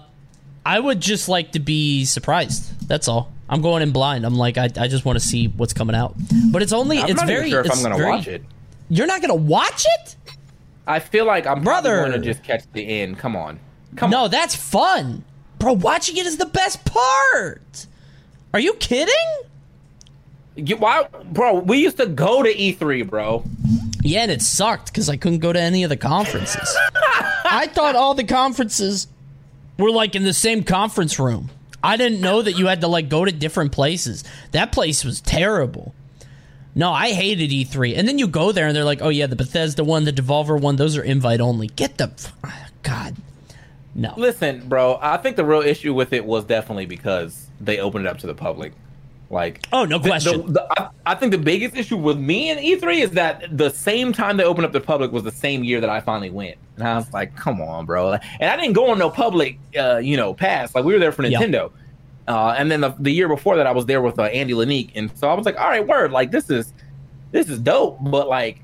[0.65, 2.87] I would just like to be surprised.
[2.87, 3.31] That's all.
[3.49, 4.25] I'm going in blind.
[4.25, 6.15] I'm like, I, I just want to see what's coming out.
[6.51, 6.97] But it's only.
[6.99, 7.49] I'm it's not very.
[7.49, 8.43] sure if I'm gonna very- watch it.
[8.91, 10.15] You're not gonna watch it?
[10.85, 11.99] I feel like I'm Brother.
[12.01, 13.17] going to just catch the end.
[13.17, 13.59] Come on,
[13.95, 14.31] come no, on.
[14.31, 15.23] that's fun,
[15.59, 15.73] bro.
[15.73, 17.87] Watching it is the best part.
[18.53, 19.13] Are you kidding?
[20.55, 21.59] You, why, bro?
[21.59, 23.45] We used to go to E3, bro.
[24.03, 26.77] Yeah, and it sucked because I couldn't go to any of the conferences.
[27.45, 29.07] I thought all the conferences
[29.77, 31.49] were like in the same conference room.
[31.81, 34.25] I didn't know that you had to like go to different places.
[34.51, 35.95] That place was terrible.
[36.73, 37.97] No, I hated E3.
[37.97, 40.59] And then you go there and they're like, oh yeah, the Bethesda one, the Devolver
[40.59, 41.67] one, those are invite only.
[41.67, 42.11] Get the.
[42.83, 43.15] God.
[43.93, 44.13] No.
[44.15, 44.97] Listen, bro.
[45.01, 48.27] I think the real issue with it was definitely because they opened it up to
[48.27, 48.71] the public.
[49.29, 50.45] Like, Oh, no question.
[50.47, 53.69] the- the- I, I think the biggest issue with me and E3 is that the
[53.69, 56.57] same time they opened up the public was the same year that I finally went,
[56.77, 59.97] and I was like, "Come on, bro!" And I didn't go on no public, uh,
[59.97, 60.75] you know, pass.
[60.75, 61.23] Like we were there for.
[61.23, 61.71] Nintendo,
[62.27, 64.91] uh, and then the, the year before that, I was there with uh, Andy Lunique,
[64.95, 66.73] and so I was like, "All right, word, like this is
[67.31, 68.61] this is dope," but like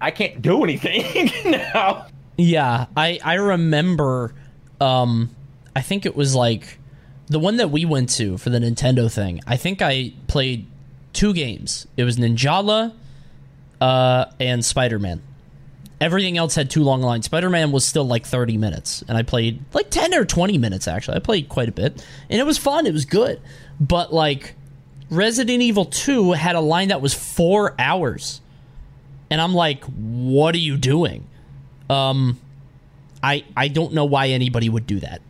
[0.00, 2.06] I can't do anything now.
[2.36, 4.34] Yeah, I I remember.
[4.80, 5.30] Um,
[5.76, 6.78] I think it was like
[7.26, 9.40] the one that we went to for the Nintendo thing.
[9.46, 10.66] I think I played
[11.12, 11.86] two games.
[11.96, 12.92] It was Ninjala,
[13.80, 15.22] uh, and Spider Man.
[16.00, 17.22] Everything else had too long a line.
[17.22, 20.88] Spider Man was still like thirty minutes, and I played like ten or twenty minutes.
[20.88, 22.86] Actually, I played quite a bit, and it was fun.
[22.86, 23.40] It was good,
[23.80, 24.54] but like
[25.10, 28.40] Resident Evil Two had a line that was four hours,
[29.30, 31.26] and I'm like, what are you doing?
[31.88, 32.40] Um,
[33.22, 35.22] I I don't know why anybody would do that.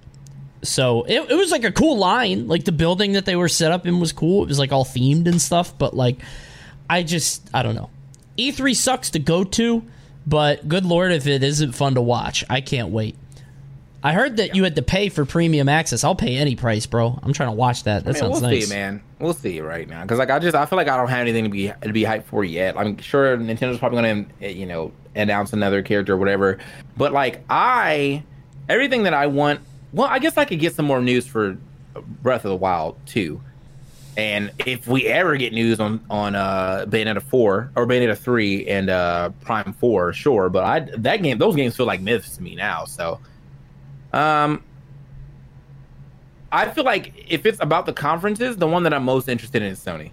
[0.65, 2.49] So it, it was like a cool line.
[2.49, 4.43] Like the building that they were set up in was cool.
[4.43, 5.77] It was like all themed and stuff.
[5.77, 6.19] But like,
[6.89, 7.91] I just I don't know.
[8.39, 9.85] E3 sucks to go to,
[10.27, 13.17] but good lord, if it isn't fun to watch, I can't wait.
[14.03, 16.05] I heard that you had to pay for premium access.
[16.05, 17.19] I'll pay any price, bro.
[17.23, 18.05] I'm trying to watch that.
[18.05, 18.69] That I mean, sounds we'll nice.
[18.69, 19.03] see, man.
[19.19, 21.45] We'll see right now because like I just I feel like I don't have anything
[21.45, 22.77] to be to be hyped for yet.
[22.77, 26.59] I'm sure Nintendo's probably going to eh, you know announce another character or whatever.
[26.99, 28.23] But like I,
[28.69, 29.61] everything that I want.
[29.95, 31.57] Well, I guess I could get some more news for
[32.23, 33.41] Breath of the Wild too.
[34.17, 38.89] And if we ever get news on on uh, Bayonetta four or Bayonetta three and
[38.89, 40.49] uh, Prime four, sure.
[40.49, 42.85] But I that game those games feel like myths to me now.
[42.85, 43.19] So,
[44.13, 44.63] um,
[46.53, 49.73] I feel like if it's about the conferences, the one that I'm most interested in
[49.73, 50.13] is Sony.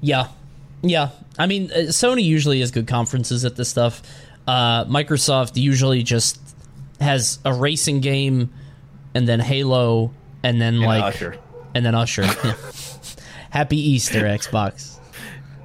[0.00, 0.28] Yeah,
[0.82, 1.10] yeah.
[1.38, 4.02] I mean, uh, Sony usually has good conferences at this stuff.
[4.46, 6.40] Uh, Microsoft usually just
[7.00, 8.52] has a racing game,
[9.14, 10.12] and then Halo,
[10.44, 11.36] and then like Usher.
[11.76, 12.22] And then Usher.
[12.22, 12.54] Yeah.
[13.50, 14.98] Happy Easter, Xbox.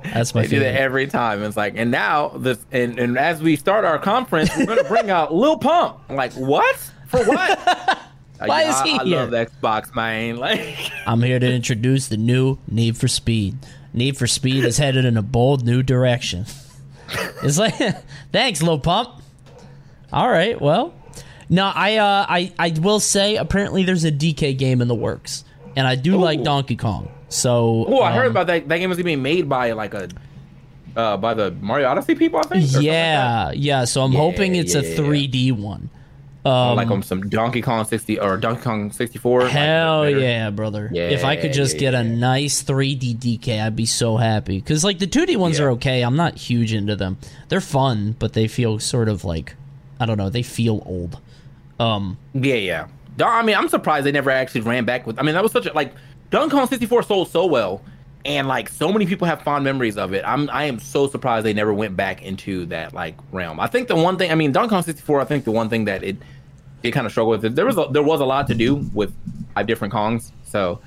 [0.04, 0.82] That's my They do that favorite.
[0.84, 1.43] every time.
[1.43, 5.10] It's like, and now this, and, and as we start our conference, we're gonna bring
[5.10, 6.00] out Lil Pump.
[6.10, 6.76] I'm like, what?
[7.08, 7.60] For what?
[8.43, 9.17] Why is he I, I here?
[9.17, 10.38] love Xbox, man.
[10.39, 13.58] Like, I'm here to introduce the new Need for Speed.
[13.93, 16.45] Need for Speed is headed in a bold new direction.
[17.43, 17.76] It's like,
[18.32, 19.21] thanks, Lil Pump.
[20.12, 20.93] All right, well,
[21.50, 25.43] no, I, uh, I, I will say apparently there's a DK game in the works,
[25.76, 27.10] and I do like Donkey Kong.
[27.30, 28.68] So, oh, I heard um, about that.
[28.68, 30.10] That game was being made by like a,
[30.96, 32.64] uh, by the Mario Odyssey people, I think.
[32.66, 32.86] something like.
[32.86, 33.86] Yeah, yeah.
[33.86, 34.96] So I'm Yeah, hoping it's a yeah, yeah.
[34.98, 35.90] 3D one.
[36.44, 39.48] Um, like on some Donkey Kong 60 or Donkey Kong 64.
[39.48, 40.18] Hell better.
[40.20, 40.90] yeah, brother!
[40.92, 44.58] if I could just yeah, get a nice 3D DK, I'd be so happy.
[44.58, 45.66] Because like the 2D ones Yeah.
[45.66, 46.02] are okay.
[46.02, 47.20] I'm not huge into them.
[47.50, 49.56] They're fun, but they feel sort of like
[50.00, 50.30] I don't know.
[50.30, 51.20] They feel old.
[51.80, 52.88] Um, Yeah, yeah.
[53.19, 55.19] I mean, I'm surprised they never actually ran back with.
[55.19, 55.93] I mean, that was such a like
[56.30, 57.82] Donkey Kong 64 sold so well,
[58.26, 60.24] and like so many people have fond memories of it.
[60.26, 63.60] I'm I am so surprised they never went back into that like realm.
[63.60, 65.21] I think the one thing, I mean, Donkey Kong 64.
[65.21, 66.17] I think the one thing that it
[66.84, 67.56] it kind of struggled with.
[67.56, 69.13] There was a, there was a lot to do with
[69.54, 70.82] five different Kongs, so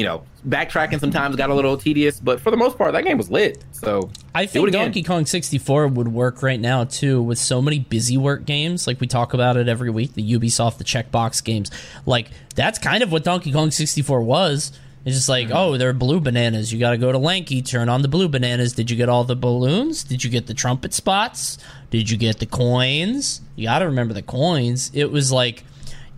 [0.00, 3.18] you know, backtracking sometimes got a little tedious, but for the most part, that game
[3.18, 3.62] was lit.
[3.72, 4.72] So I think.
[4.72, 8.86] Donkey Kong 64 would work right now too with so many busy work games.
[8.86, 11.70] Like we talk about it every week, the Ubisoft, the checkbox games.
[12.06, 14.72] Like that's kind of what Donkey Kong 64 was.
[15.04, 15.56] It's just like, mm-hmm.
[15.56, 16.72] oh, there are blue bananas.
[16.72, 18.72] You got to go to Lanky, turn on the blue bananas.
[18.72, 20.02] Did you get all the balloons?
[20.02, 21.58] Did you get the trumpet spots?
[21.90, 23.42] Did you get the coins?
[23.54, 24.90] You got to remember the coins.
[24.94, 25.64] It was like,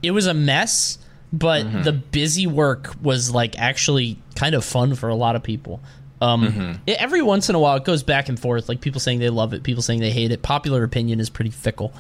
[0.05, 0.99] it was a mess,
[1.33, 5.81] but the busy work was like actually kind of fun for a lot of people.
[6.21, 8.69] Um, it- every once in a while, it goes back and forth.
[8.69, 10.43] Like people saying they love it, people saying they hate it.
[10.43, 11.93] Popular opinion is pretty fickle.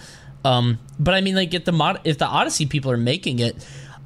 [0.44, 3.56] Um, but I mean, like if the mod- if the Odyssey people are making it,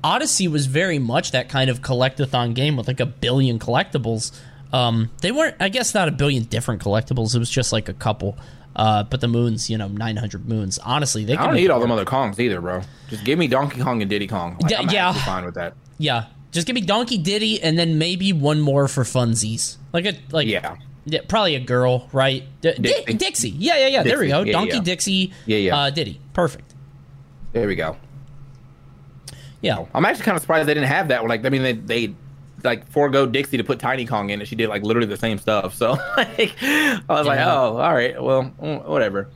[0.04, 4.32] Odyssey was very much that kind of collectathon game with like a billion collectibles.
[4.72, 7.34] Um, they weren't, I guess, not a billion different collectibles.
[7.34, 8.38] It was just like a couple.
[8.76, 10.78] Uh, but the moons, you know, 900 moons.
[10.78, 12.82] Honestly, they I don't need all them other Kongs either, bro.
[13.08, 14.58] Just give me Donkey Kong and Diddy Kong.
[14.60, 15.12] Like, Yeah, I'm yeah.
[15.24, 15.74] fine with that.
[15.96, 19.76] Yeah, just give me Donkey Diddy and then maybe one more for funsies.
[19.94, 20.76] Like a like Yeah.
[21.08, 22.42] Yeah, probably a girl, right?
[22.60, 23.14] D- Di- Dixie.
[23.14, 23.48] Dixie.
[23.50, 24.02] Yeah, yeah, yeah.
[24.02, 24.42] there we go.
[24.42, 24.82] Yeah, Donkey yeah.
[24.82, 25.32] Dixie.
[25.46, 25.76] Yeah, yeah.
[25.78, 26.20] Uh, Diddy.
[26.34, 26.74] Perfect.
[27.52, 27.96] There we go.
[29.62, 29.86] Yeah.
[29.94, 31.22] I'm actually kind of surprised they didn't have that.
[31.22, 31.28] One.
[31.30, 32.14] Like, I mean, they they
[32.64, 35.38] like forego Dixie to put Tiny Kong in, and she did like literally the same
[35.38, 35.74] stuff.
[35.74, 39.28] So like, I was like, oh, all right, well, mm, whatever.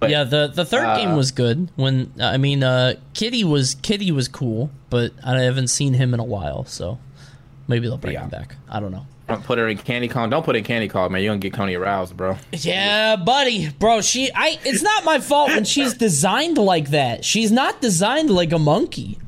[0.00, 1.70] But yeah, the the third uh, game was good.
[1.76, 6.20] When I mean, uh, Kiddy was Kiddy was cool, but I haven't seen him in
[6.20, 6.98] a while, so
[7.66, 8.22] maybe they'll bring Yeah.
[8.24, 8.54] him back.
[8.68, 9.06] I don't know.
[9.28, 10.30] don't put her in Candy Kong.
[10.30, 11.22] Don't put in Candy Kong, man.
[11.22, 12.36] You're gonna get Coney aroused, bro.
[12.52, 14.00] Yeah, buddy, bro.
[14.00, 14.58] She, I.
[14.64, 17.24] It's not my fault when she's designed like that.
[17.24, 19.18] She's not designed like a monkey.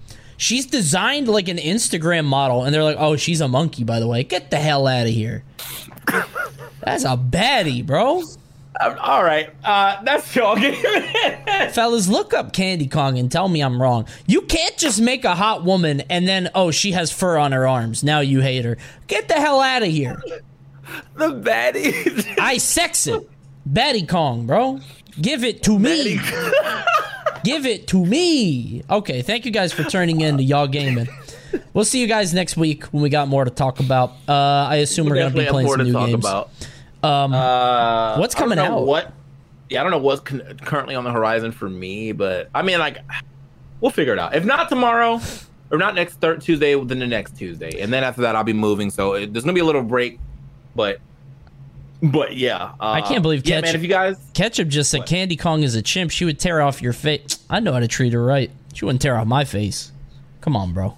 [0.40, 4.07] She's designed like an Instagram model, and they're like, "Oh, she's a monkey." By the
[4.07, 5.44] way, get the hell out of here.
[6.81, 8.22] That's a baddie, bro.
[8.81, 11.70] Um, all right, uh, that's game.
[11.72, 14.07] Fellas, look up Candy Kong and tell me I'm wrong.
[14.26, 17.66] You can't just make a hot woman and then, oh, she has fur on her
[17.68, 18.03] arms.
[18.03, 18.79] Now you hate her.
[19.09, 20.22] Get the hell out of here.
[21.16, 22.38] the baddies.
[22.40, 23.29] I sex it.
[23.66, 24.81] Batty Kong, bro.
[25.20, 26.18] Give it to me.
[27.44, 28.83] Give it to me.
[28.90, 31.09] Okay, thank you guys for turning in to Y'all Gaming.
[31.74, 34.11] We'll see you guys next week when we got more to talk about.
[34.29, 36.14] Uh, I assume we're going to be playing some new games.
[36.24, 36.50] about.
[37.03, 38.87] Um, uh, what's I don't coming know out?
[38.87, 39.12] What?
[39.68, 42.79] Yeah, I don't know what's con- currently on the horizon for me, but I mean,
[42.79, 42.98] like,
[43.81, 44.35] we'll figure it out.
[44.35, 45.20] If not tomorrow,
[45.70, 48.53] or not next third Tuesday, then the next Tuesday, and then after that, I'll be
[48.53, 48.90] moving.
[48.90, 50.18] So it, there's gonna be a little break,
[50.74, 51.00] but,
[52.02, 53.74] but yeah, uh, I can't believe yeah, man.
[53.74, 56.10] If you guys, Ketchup just said Candy Kong is a chimp.
[56.10, 57.44] She would tear off your face.
[57.50, 58.50] I know how to treat her right.
[58.72, 59.92] She wouldn't tear off my face.
[60.40, 60.96] Come on, bro.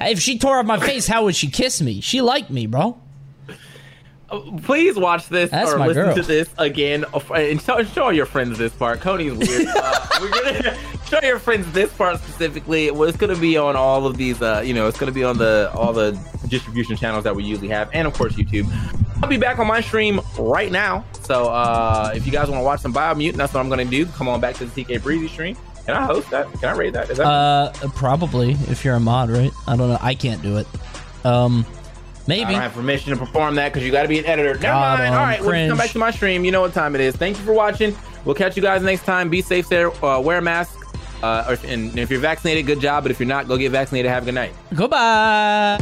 [0.00, 2.00] If she tore off my face, how would she kiss me?
[2.00, 2.98] She liked me, bro.
[4.62, 6.14] please watch this That's or listen girl.
[6.16, 9.00] to this again, uh, and show, show your friends this part.
[9.00, 9.66] Cody's weird.
[9.68, 10.76] uh, we're gonna
[11.06, 12.90] show your friends this part specifically.
[12.90, 14.40] Well, it's gonna be on all of these.
[14.42, 16.12] Uh, you know, it's gonna be on the all the
[16.48, 18.66] distribution channels that we usually have, and of course YouTube.
[19.24, 21.02] I'll be back on my stream right now.
[21.22, 24.04] So uh, if you guys want to watch some Biomutant, that's what I'm gonna do.
[24.04, 25.56] Come on back to the TK Breezy stream.
[25.86, 26.52] Can I host that?
[26.60, 27.08] Can I rate that?
[27.08, 29.50] Is that Uh, probably if you're a mod, right?
[29.66, 29.98] I don't know.
[30.02, 30.66] I can't do it.
[31.24, 32.52] Um, I maybe.
[32.52, 34.50] don't have permission to perform that because you got to be an editor.
[34.52, 35.14] Never God, mind.
[35.14, 36.44] um, All right, we'll come back to my stream.
[36.44, 37.16] You know what time it is.
[37.16, 37.96] Thank you for watching.
[38.26, 39.30] We'll catch you guys next time.
[39.30, 39.90] Be safe there.
[40.04, 40.78] Uh, wear a mask.
[41.22, 43.04] Uh, or and if you're vaccinated, good job.
[43.04, 44.10] But if you're not, go get vaccinated.
[44.10, 44.52] Have a good night.
[44.74, 45.78] Goodbye.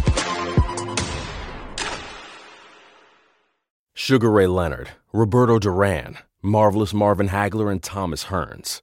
[4.04, 8.82] Sugar Ray Leonard, Roberto Duran, Marvelous Marvin Hagler, and Thomas Hearns.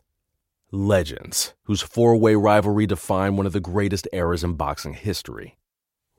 [0.71, 5.57] Legends, whose four way rivalry defined one of the greatest eras in boxing history.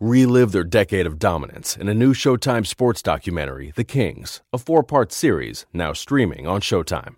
[0.00, 4.82] Relive their decade of dominance in a new Showtime sports documentary, The Kings, a four
[4.82, 7.14] part series now streaming on Showtime.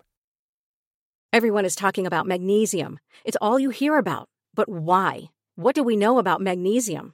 [1.33, 2.97] Everyone is talking about magnesium.
[3.25, 4.29] It's all you hear about.
[4.55, 5.23] But why?
[5.55, 7.13] What do we know about magnesium?